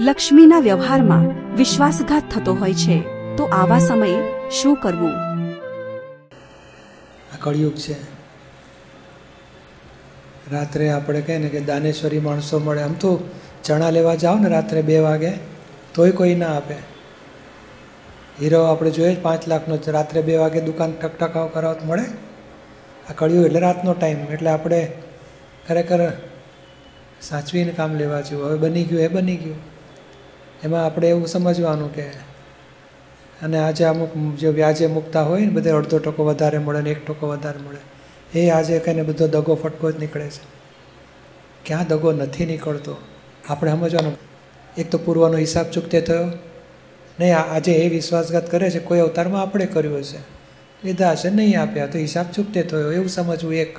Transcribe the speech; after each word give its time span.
લક્ષ્મીના 0.00 0.58
વ્યવહારમાં 0.58 1.56
વિશ્વાસઘાત 1.56 2.22
થતો 2.30 2.54
હોય 2.54 2.74
છે, 2.74 3.00
તો 3.36 3.44
આવા 3.44 3.78
સમયે 3.78 4.50
શું 4.50 4.76
કરવું? 4.76 5.10
આ 7.34 7.36
કળિયુગ 7.40 7.74
છે. 7.74 8.02
રાત્રે 10.52 10.90
આપણે 10.90 11.20
કહીએ 11.20 11.38
ને 11.38 11.48
કે 11.48 11.60
દાનેશ્વરી 11.60 12.18
માણસો 12.18 12.58
મળે. 12.58 12.82
આમ 12.82 12.92
તો 12.92 13.28
ચણા 13.64 13.90
લેવા 13.90 14.14
જાઓ 14.14 14.38
ને 14.38 14.48
રાત્રે 14.48 14.82
બે 14.82 14.98
વાગે, 14.98 15.30
તોય 15.94 16.10
કોઈ 16.10 16.34
ના 16.34 16.56
આપે. 16.56 16.74
હીરો 18.42 18.62
આપણે 18.62 18.90
જોઈએ 18.90 19.14
પાંચ 19.14 19.48
લાખનો 19.48 19.78
રાત્રે 19.88 20.22
બે 20.22 20.36
વાગે 20.36 20.60
દુકાન 20.60 20.92
ટકટકાવ 20.92 21.46
કરાવો 21.46 21.86
મળે. 21.86 22.04
આ 23.10 23.12
કળિયુગ 23.12 23.46
એટલે 23.46 23.60
રાતનો 23.60 23.92
ટાઈમ. 23.92 24.18
એટલે 24.18 24.50
આપણે 24.50 24.92
ખરેખર 25.68 26.12
સાચવીને 27.22 27.72
કામ 27.72 27.94
લેવા 27.94 28.20
જેવું. 28.20 28.46
હવે 28.46 28.58
બની 28.58 28.84
ગયું, 28.84 29.02
એ 29.02 29.08
બની 29.08 29.36
ગયું. 29.36 29.71
એમાં 30.64 30.84
આપણે 30.84 31.08
એવું 31.08 31.26
સમજવાનું 31.26 31.94
કે 31.94 32.02
અને 33.42 33.58
આજે 33.58 33.84
અમુક 33.84 34.36
જે 34.38 34.48
વ્યાજે 34.48 34.86
મૂકતા 34.86 35.22
હોય 35.22 35.40
ને 35.40 35.46
બધે 35.46 35.70
અડધો 35.70 35.98
ટકો 35.98 36.24
વધારે 36.24 36.58
મળે 36.58 36.80
ને 36.80 36.90
એક 36.90 37.06
ટકો 37.06 37.28
વધારે 37.28 37.58
મળે, 37.58 38.40
એ 38.40 38.50
આજે 38.50 38.78
કહીને 38.78 39.02
બધો 39.02 39.26
દગો 39.26 39.54
ફટકો 39.54 39.92
જ 39.92 39.98
નીકળે 39.98 40.28
છે. 40.28 40.62
ક્યાં 41.64 41.86
દગો 41.86 42.12
નથી 42.12 42.46
નીકળતો? 42.46 42.96
આપણે 43.48 43.70
સમજવાનું. 43.70 44.16
એક 44.78 44.90
તો 44.90 44.98
પૂર્વનો 44.98 45.38
હિસાબ 45.38 45.70
ચૂકતે 45.70 46.00
થયો. 46.00 46.24
નહીં 47.20 47.38
આજે 47.38 47.72
એ 47.72 47.88
વિશ્વાસઘાત 47.88 48.50
કરે 48.50 48.70
છે, 48.70 48.78
કોઈ 48.78 48.98
અવતારમાં 48.98 49.42
આપણે 49.42 49.66
કર્યો 49.66 49.96
હશે. 49.96 50.18
લીધા 50.84 51.10
હશે, 51.10 51.30
નહીં 51.30 51.60
આપ્યા, 51.60 51.86
તો 51.86 51.98
હિસાબ 51.98 52.26
ચૂકતે 52.26 52.62
થયો, 52.62 52.92
એવું 52.92 53.08
સમજવું 53.08 53.54
એક. 53.54 53.78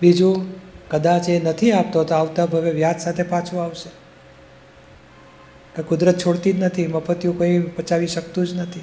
બીજું, 0.00 0.46
કદાચ 0.88 1.28
એ 1.28 1.42
નથી 1.42 1.72
આપતો, 1.72 2.04
તો 2.04 2.14
આવતા 2.14 2.46
ભવે 2.46 2.70
વ્યાજ 2.70 3.00
સાથે 3.00 3.22
પાછું 3.22 3.64
આવશે. 3.64 4.03
કુદરત 5.82 6.18
છોડતી 6.18 6.52
જ 6.52 6.62
નથી 6.62 6.86
મફતિયું 6.86 7.38
કોઈ 7.38 7.58
પચાવી 7.58 8.06
શકતું 8.06 8.46
જ 8.46 8.54
નથી. 8.54 8.80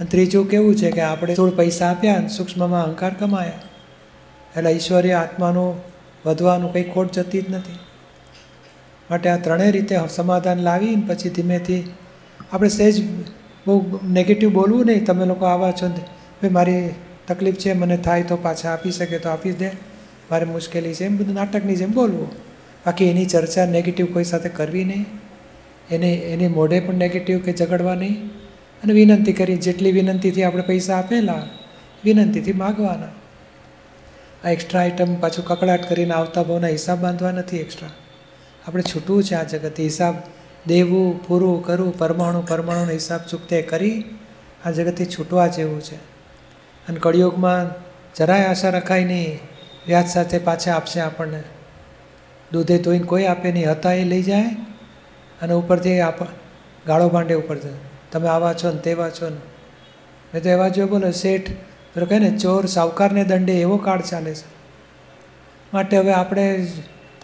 અને 0.00 0.08
ત્રીજું 0.10 0.50
કેવું 0.50 0.76
છે 0.76 0.90
કે 0.90 1.00
આપણે 1.00 1.34
થોડું 1.34 1.56
પૈસા 1.56 1.86
આપ્યા 1.86 2.14
અને 2.14 2.28
સૂક્ષ્મમાં 2.28 2.84
અહંકાર 2.84 3.14
કમાયા. 3.14 3.52
એટલે 4.56 4.70
ઈશ્વરીય 4.70 5.12
આત્માનું 5.12 5.80
વધવાનું 6.26 6.72
કંઈ 6.72 6.82
ખોટ 6.82 7.12
જતી 7.12 7.42
જ 7.42 7.44
નથી. 7.50 7.78
માટે 9.10 9.28
આ 9.28 9.36
ત્રણેય 9.36 9.70
રીતે 9.70 9.98
સમાધાન 10.14 10.58
લાવીને 10.58 11.02
પછી 11.06 11.28
ધીમેથી 11.28 11.84
આપણે 12.52 12.68
સહેજ 12.68 13.02
બહુ 13.66 14.00
નેગેટિવ 14.04 14.52
બોલવું 14.52 14.86
નહીં, 14.86 15.04
તમે 15.04 15.26
લોકો 15.26 15.44
આવા 15.44 15.72
છો 15.72 15.88
ભાઈ 15.88 16.50
મારી 16.50 16.90
તકલીફ 17.28 17.54
છે, 17.54 17.72
મને 17.72 17.96
થાય 17.96 18.22
તો 18.22 18.36
પાછા 18.36 18.70
આપી 18.70 18.90
શકે 18.90 19.18
તો 19.18 19.28
આપી 19.28 19.52
દે. 19.52 19.68
મારે 20.30 20.44
મુશ્કેલી 20.44 20.94
છે, 20.94 21.04
એમ 21.04 21.16
બધું 21.16 21.34
નાટકની 21.34 21.76
જેમ 21.76 21.92
બોલવું. 21.92 22.28
બાકી 22.86 23.04
એની 23.04 23.26
ચર્ચા 23.26 23.66
નેગેટિવ 23.66 24.12
કોઈ 24.12 24.24
સાથે 24.24 24.48
કરવી 24.48 24.84
નહીં. 24.84 25.06
એને, 25.92 26.12
એની 26.12 26.48
મોઢે 26.48 26.80
પણ 26.80 26.94
નેગેટિવ 26.94 27.38
કે 27.38 27.52
ઝઘડવા 27.52 27.94
નહીં. 27.94 28.26
અને 28.82 28.92
વિનંતી 28.92 29.32
કરી, 29.32 29.56
જેટલી 29.56 29.92
વિનંતીથી 29.92 30.42
આપણે 30.42 30.62
પૈસા 30.62 30.96
આપેલા, 30.96 31.42
વિનંતીથી 32.04 32.52
માગવાના. 32.52 33.08
આ 34.44 34.50
એક્સ્ટ્રા 34.50 34.80
આઈટમ 34.80 35.14
પાછું 35.14 35.44
કકડાટ 35.44 35.88
કરીને 35.88 36.14
આવતા 36.14 36.42
ભાવના 36.42 36.66
હિસાબ 36.66 36.98
બાંધવા 36.98 37.30
નથી 37.30 37.56
એક્સ્ટ્રા 37.56 37.88
આપણે 38.68 38.82
છૂટવું 38.82 39.24
છે 39.24 39.34
આ 39.34 39.42
જગત. 39.42 39.80
હિસાબ 39.80 40.14
દેવું, 40.66 41.26
પૂરું, 41.26 41.64
કરવું, 41.64 41.98
પરમાણુ, 41.98 42.44
પરમાણુનો 42.48 42.90
હિસાબ 42.90 43.20
ચૂકતે 43.30 43.62
કરી, 43.62 44.04
આ 44.66 44.70
જગતથી 44.70 45.06
છૂટવા 45.06 45.46
જેવું 45.46 45.80
છે. 45.80 45.96
અને 46.88 47.00
કળિયુગમાં 47.00 47.68
જરાય 48.14 48.44
આશા 48.44 48.68
રખાય 48.68 49.04
નહીં. 49.04 49.38
વ્યાજ 49.86 50.06
સાથે 50.06 50.38
પાછા 50.38 50.74
આપશે 50.74 51.00
આપણને. 51.00 51.42
દૂધે 52.52 52.78
ધોઈને 52.78 53.04
કોઈ 53.04 53.24
આપે 53.24 53.52
નહીં. 53.52 53.70
હતા 53.70 53.92
એ 53.92 54.04
લઈ 54.04 54.22
જાય. 54.22 54.44
અને 55.42 55.52
ઉપરથી 55.52 56.00
આપ 56.00 56.22
ગાળો 56.86 57.08
ભાંડે 57.08 57.34
ઉપરથી 57.34 57.68
તમે 58.12 58.28
આવા 58.28 58.52
છો 58.52 58.70
ને 58.70 58.78
તેવા 58.78 59.10
છો 59.10 59.28
ને. 59.28 59.40
મેં 60.34 60.42
તો 60.42 60.48
એવા 60.48 60.68
જો 60.68 60.86
બોલો, 60.86 61.10
શેઠ, 61.10 61.50
પેલો 61.94 62.06
કહે 62.06 62.18
ને, 62.18 62.30
ચોર 62.38 62.66
સાવકારને 62.66 63.24
દંડે 63.24 63.52
એવો 63.52 63.76
કાળ 63.76 64.00
ચાલે 64.00 64.34
છે. 64.34 64.46
માટે 65.74 65.98
હવે 65.98 66.12
આપણે 66.12 66.66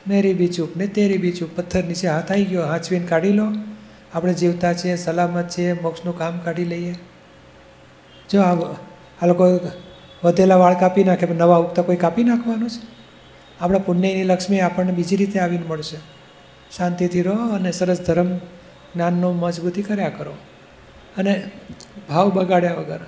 મેરી 0.08 0.34
બી 0.34 0.48
ચૂપ 0.48 0.76
ને 0.76 0.86
તેરી 0.86 1.18
બી 1.18 1.32
ચૂપ. 1.32 1.48
પથ્થર 1.56 1.84
નીચે 1.84 2.08
હાથ 2.08 2.32
આવી 2.32 2.44
ગયો, 2.44 2.66
હાંચવીને 2.66 3.06
કાઢી 3.06 3.32
લો. 3.32 3.46
આપણે 4.14 4.34
જીવતા 4.34 4.74
છીએ, 4.74 4.96
સલામત 4.96 5.48
છીએ, 5.48 5.72
મોક્ષનું 5.72 6.18
કામ 6.18 6.38
કાઢી 6.38 6.64
લઈએ. 6.64 6.94
જો 8.30 8.42
આ 8.42 9.26
લોકો 9.26 9.60
વધેલા 10.24 10.56
વાળ 10.56 10.74
કાપી 10.74 11.04
નાખે 11.04 11.26
નવા 11.26 11.56
ઉગતા 11.56 11.82
કોઈ 11.82 11.96
કાપી 11.96 12.24
નાખવાનું 12.24 12.70
છે? 12.70 12.86
આપણા 13.60 13.78
પુણ્યની 13.78 14.24
લક્ષ્મી 14.24 14.60
આપણને 14.60 14.92
બીજી 14.92 15.16
રીતે 15.16 15.40
આવીને 15.40 15.66
મળશે. 15.66 15.96
શાંતિથી 16.76 17.24
રહો 17.28 17.36
અને 17.56 17.70
સરસ 17.72 18.00
ધર્મ 18.06 18.30
જ્ઞાનનો 18.92 19.28
મજબૂતી 19.42 19.86
કર્યા 19.88 20.16
કરો. 20.18 20.34
અને 21.18 21.32
ભાવ 22.08 22.26
બગાડ્યા 22.36 22.80
વગર 22.80 23.02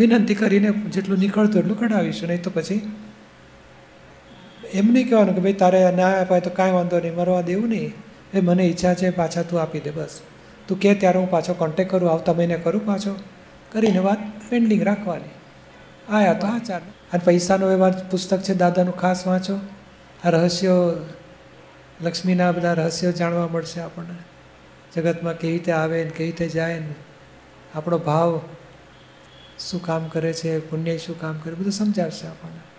વિનંતી 0.00 0.34
કરીને 0.34 0.70
જેટલું 0.94 1.18
નીકળતું 1.18 1.60
એટલું 1.60 1.78
કઢાવીશું, 1.78 2.28
નહીં 2.28 2.42
તો 2.42 2.50
પછી 2.50 2.80
એમ 4.78 4.86
નહીં 4.94 5.06
કહેવાનું 5.08 5.34
કે 5.36 5.42
ભાઈ 5.44 5.60
તારે 5.62 5.80
ના 6.00 6.10
અપાય 6.22 6.42
તો 6.46 6.50
કાંઈ 6.58 6.76
વાંધો 6.78 6.96
નહીં, 7.04 7.14
મરવા 7.16 7.42
દેવું 7.42 7.70
નહીં. 7.70 7.92
એ 8.34 8.40
મને 8.40 8.64
ઈચ્છા 8.66 8.94
છે, 8.94 9.10
પાછા 9.20 9.44
તું 9.48 9.58
આપી 9.62 9.82
દે 9.86 9.90
બસ. 9.90 10.14
તું 10.66 10.76
કે 10.82 10.94
ત્યારે 10.94 11.18
હું 11.18 11.30
પાછો 11.30 11.54
કોન્ટેક 11.62 11.88
કરું, 11.90 12.10
આવતા 12.10 12.34
મહિને 12.38 12.56
કરું 12.64 12.84
પાછો. 12.90 13.14
કરીને 13.72 14.00
વાત 14.08 14.20
પેન્ડિંગ 14.50 14.82
રાખવાની. 14.90 15.32
આયા 16.08 16.40
તો 16.40 16.46
હા 16.46 16.60
ચાલ 16.68 16.84
અને 17.12 17.22
પૈસાનો 17.24 17.64
વ્યવહાર 17.72 17.94
પુસ્તક 18.10 18.40
છે, 18.46 18.54
દાદાનું 18.54 18.96
ખાસ 19.02 19.20
વાંચો. 19.26 19.56
આ 20.24 20.30
રહસ્યો 20.30 20.78
લક્ષ્મીના 22.02 22.52
બધા 22.52 22.72
રહસ્યો 22.72 23.12
જાણવા 23.12 23.48
મળશે 23.48 23.80
આપણને. 23.80 24.14
જગતમાં 24.96 25.38
કેવી 25.38 25.52
રીતે 25.52 25.72
આવે 25.72 26.04
ને 26.04 26.10
કેવી 26.10 26.30
રીતે 26.30 26.48
જાય 26.48 26.78
ને 26.78 26.94
આપણો 27.74 27.98
ભાવ 27.98 28.40
શું 29.58 29.82
કામ 29.82 30.08
કરે 30.08 30.32
છે, 30.32 30.70
પુણ્ય 30.70 30.96
શું 30.96 31.20
કામ 31.20 31.38
કરે, 31.38 31.54
બધું 31.54 31.72
સમજાવશે 31.72 32.26
આપણને. 32.26 32.71